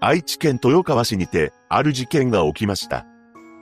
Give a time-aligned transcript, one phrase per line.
[0.00, 3.04] 愛知県豊川市にて、ある事件が起きました。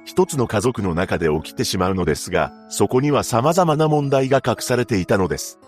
[0.04, 5.58] 一つの家族の中で起きてしまうのですが、そこには様々な問題が隠されていたのです。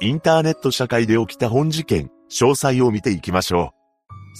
[0.00, 3.74] インターネット社会で起きた本事件、詳細を見ていきましょ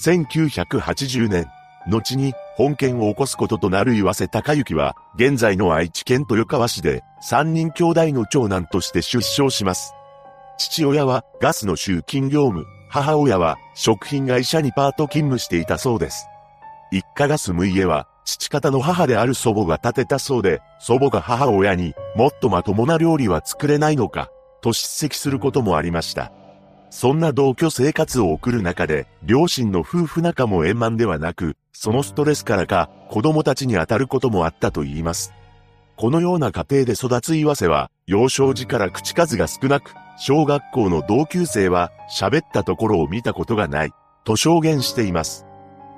[0.05, 0.07] う。
[0.07, 1.45] 1980年、
[1.87, 9.93] 後に本件を起こすこととなる岩瀬隆之は、現在の愛知県豊川市で、三人兄弟の長男として出生します。
[10.57, 16.27] 父親はガスの集金業務、母親は食品会社にパート勤務していたそうです。
[16.91, 24.29] 一家が住む家は父方の母である祖母が建てたそうで、祖母が母親にもっとまともな料理は作れないのか、
[24.61, 26.31] と叱責することもありました。
[26.89, 35.33] そんな同居生活を送る中で、両親の夫婦仲も円満ではなく、そのストレスからか、子供たちに当たることもあったと言います。
[35.95, 43.91] このような家庭で育つ岩瀬は、幼少時から口数が少なく、小学校の同級生は喋ったところを見たことがない、
[44.23, 45.45] と証言しています。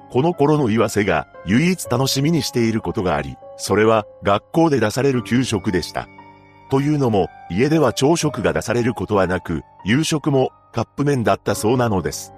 [0.10, 6.08] この頃の岩瀬が唯一楽しみにしていることがあり、それは学校で出される給食でした。
[6.70, 12.34] というのも、家では朝食が出されることはなく、夕食もカップ麺だったそうなのです。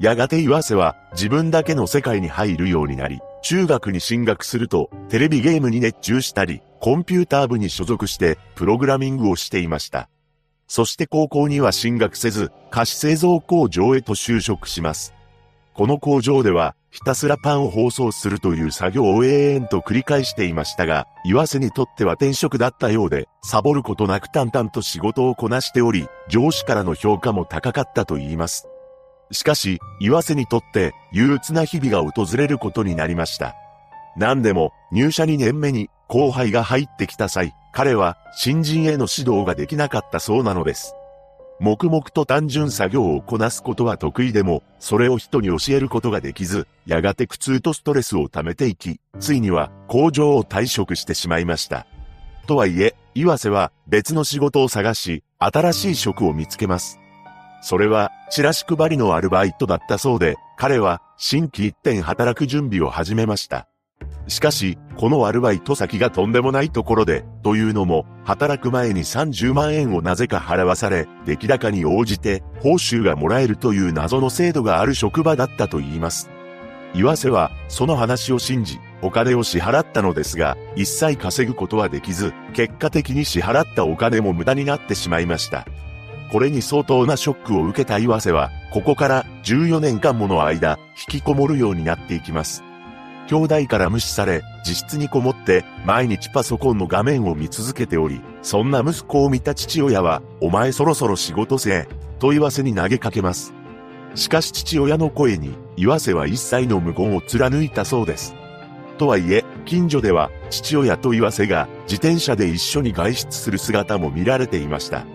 [0.00, 10.08] やがて岩瀬は自分だけの世界に入るようになり、中学に進学するとテレビゲームに熱中したり、コンピューター部に所属してプログラミングをしていました。
[10.70, 15.12] そして高校には進学せず、菓子製造工場へと就職します。
[15.74, 28.68] この工場では、ひたすらパンを包装するという作業を永遠と繰り返していましたが、岩瀬にとっては転職だったようで、サボることなく淡々と仕事をこなしており、上司からの評価も高かったと言います。
[29.32, 33.56] しかし、岩瀬にとって憂鬱な日々が訪れることになりました。
[34.16, 40.94] 何でも、入社2年目に後輩が入ってきた際、彼は新人への指導ができなかったそうなのです。
[41.60, 51.86] 黙々と単純作業をこなすことは得意でも、それを人に教えることができず、やがて苦痛とストレスを溜めていき、ついには工場を退職してしまいました。
[52.46, 56.98] とはいえ、岩瀬は別の仕事を探し、新しい職を見つけます。
[57.62, 63.68] それは、チラシ配りのアルバイトだったそうで、彼は、新規一点働く準備を始めました。
[64.30, 76.30] しかし、このアルバイト先がとんでもないところで、というのも、働く前に30万円をなぜか払わされ、出来高に応じて、報酬がもらえるという謎の制度がある職場だったと言います。
[76.94, 85.66] 岩瀬は、その話を信じ、お金を支払ったのですが、一切稼ぐことはできず、結果的に支払ったお金も無駄になってしまいました。
[86.30, 92.62] これに相当なショックを受けた岩瀬は、ここから14年間もの間、引きこもるようになっていきます。
[93.28, 101.88] 兄弟から無視され、自室にこもって、毎日パソコンの画面を見続けており、そんな息子を見た父親は、お前そろそろ仕事せえ、
[102.18, 103.54] と岩瀬に投げかけます。
[104.14, 108.34] しかし父親の声に、岩瀬は一切の無言を貫いたそうです。
[108.98, 115.06] とはいえ、近所では、父親と岩瀬が自転車で一緒に外出する姿も見られていました。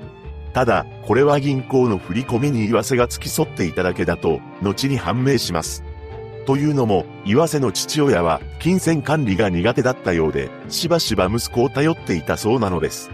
[0.54, 5.84] ただ、これは銀行の振り込みに岩瀬が付き添っていただけだと、後に判明します。
[6.46, 13.10] というのも、岩瀬の父親は、金銭管理が苦手だったようで、しばしば息子を頼っていたそうなのです。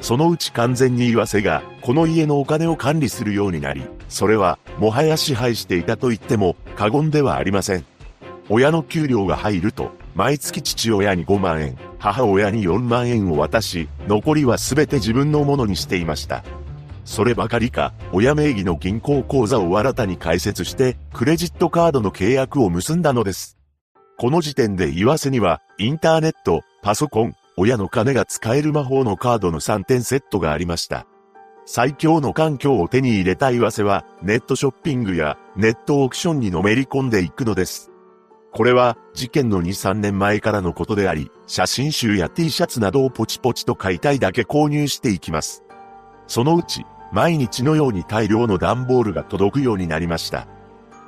[0.00, 7.84] そのうち完全に岩瀬が、この家のお金を管理するようになり、それは、もはや支配していたと言っても、過言ではありません。
[8.50, 16.44] 親の給料が入ると、毎月父親に5万円、母親に4万円を渡し、残りは全て自分のものにしていました。
[17.08, 23.56] そればかりか、親名義の銀行口座を新たに開設して、クレジットカードの契約を結んだのです。
[24.18, 31.06] この時点で岩瀬には、インターネット、パソコン、親の金が使える魔法のカードの3点セットがありました。
[31.64, 37.90] 最強の環境を手に入れた岩瀬は、ネットショッピングやネットオークションにのめり込んでいくのです。
[38.52, 45.64] これは、事件の2、3年前からのことであり、写真集や T シャツなどをポチポチと買いたいだけ購入していきます。
[46.26, 50.46] そのうち、毎日のように大量の段ボールが届くようになりました。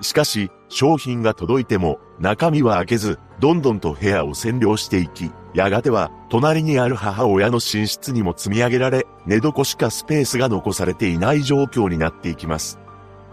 [0.00, 12.78] しかし、商品が届いても、中身は開けず、どんどんと部屋を占領していき、やがては、隣にある母親の寝室にも積み上げられ、寝床しかスペースが残されていない状況になっていきます。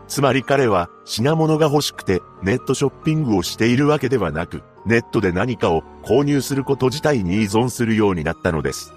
[0.08, 8.94] つまり彼は品物が欲しくてネットショッピングをしているわけではなく、ネットで何かを購入すること自体に依存するようになったのです。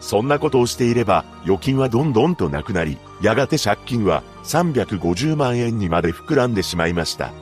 [0.00, 7.32] そんなことをしていれば預金はどんどんとなくなり、やがて借金は350万円にまで膨らんでしまいました。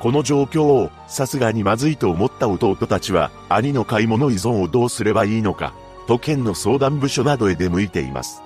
[0.00, 5.74] この状況をさすがにまずいと思った弟たちは兄の買い物依存をどうすればいいのか、
[6.06, 8.42] 都県の相談部署などへ出向いています。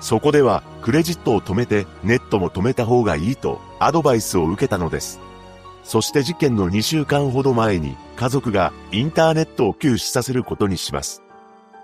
[0.00, 5.20] そこではクレジットを止めてネットも止めた方がいいとアドバイスを受けたのです。
[5.84, 11.22] そして事件の2週間ほど前に家族がインターネットを休止させることにします。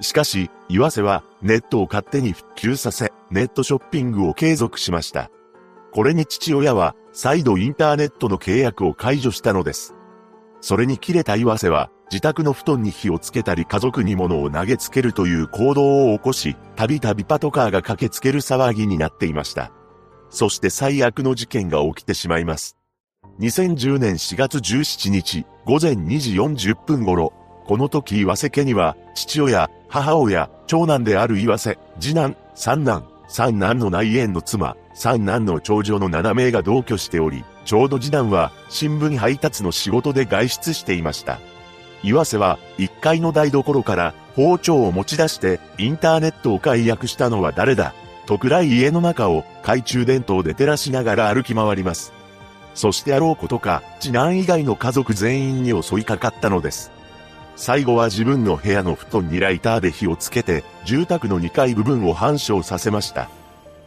[0.00, 5.30] しかし、岩瀬はネットを勝手に復旧させ、ネットショッピングを継続しました。
[5.92, 9.94] これに父親は再度インターネットの契約を解除したのです。
[10.60, 19.72] それに切れた岩瀬は自宅の布団に火をつけたり家族に物を投げつけるという行動を起こし、たびたびパトカーが駆けつける騒ぎになっていました。
[20.30, 22.76] そして最悪の事件が起きてしまいます。
[23.40, 27.32] 2010年4月17日午前2時40分頃、
[27.66, 41.38] この時岩瀬家には父親、母親、長男である岩瀬、次男、三男、三男の内縁の妻、三男の長女の7名が同居しており、ちょうど次男は新聞配達の仕事で外出していました。
[42.02, 47.94] 岩瀬は1階の台所から包丁を持ち出してインターネットを解約したのは誰だ
[48.26, 52.12] と暗い家の中を懐中電灯で照らしながら歩き回ります。
[52.74, 56.90] そしてあろうことか、次男以外の家族全員に襲いかかったのです。
[57.56, 63.28] 最後は自分の部屋の布団にライターで火をつけて、住宅の2階部分を半焼させました。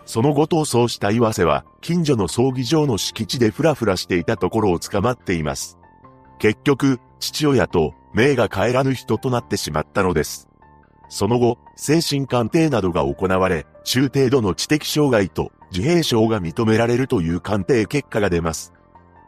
[0.06, 5.80] その後逃走した岩瀬は、近所の葬儀場の敷地でふらふらしていたところを捕まっています。
[6.38, 10.48] 結局、父親と命が帰らぬ人となってしまったのです。
[11.10, 18.75] その後、精神鑑定などが行われ、中程度の知的障害と自閉症が認められるという鑑定結果が出ます。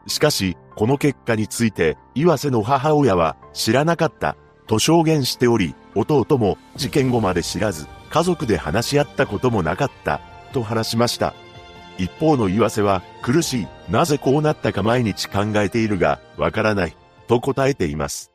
[0.07, 4.35] しかし、この結果について、岩瀬の母親は知らなかった、
[4.67, 10.21] と証言しており、弟も事件後まで知らず、家族で話し合ったこともなかった、
[10.53, 11.33] と話しました。
[11.97, 16.95] 一方の岩瀬は、苦しい、なぜこうなったか毎日考えているが、わからない、
[17.27, 18.31] と答えています。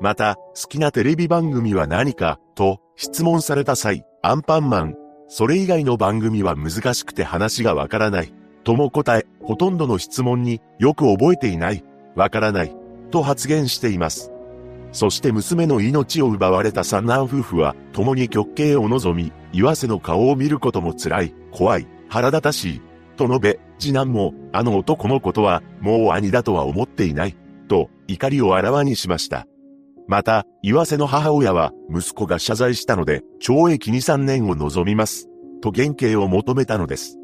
[0.00, 4.94] また、好きなテレビ番組は何か、と質問された際、アンパンマン、
[5.28, 8.32] それ以外の番組は難しくて話がわからない、
[8.64, 11.84] とも答え、ほとんどの質問によく覚えていない、
[12.16, 12.74] わからない、
[13.10, 14.32] と発言しています。
[14.90, 22.82] そして娘の命を奪われた三男夫婦は、共に極刑を望み、岩瀬の顔を見ることも辛い、怖い、腹立たしい、
[23.16, 27.36] と述べ、次男も、あの男のことは、もう兄だとは思っていない、
[27.68, 29.46] と、怒りをあらわにしました。
[30.06, 35.28] また、岩瀬の母親は、息子が謝罪したので、懲役2、3年を望みます、
[35.60, 37.18] と減刑を求めたのです。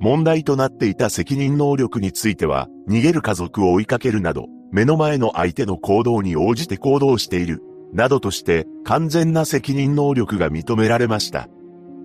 [0.00, 7.62] 問題となっていた責任能力については、逃げる家族を追いかけるなど、目の前の相手の行動に応じて行動している、
[7.92, 11.48] などとして完全な責任能力が認められました。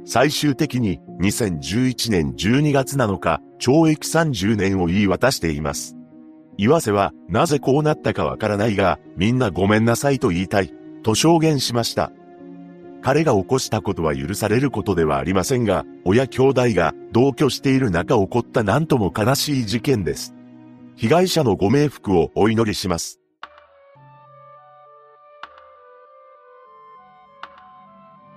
[0.06, 5.96] 最終的に2011年12月7日、懲役30年を言い渡しています。
[6.58, 12.12] 岩瀬はなぜこうなったかわからないが、みんなごめんなさいと言いたい、と証言しました。
[13.02, 20.36] 彼が起こしたことは許されることではありませんが、親兄弟が同居している中起こった何とも悲しい事件です。
[20.96, 23.19] 被害者のご冥福をお祈りします。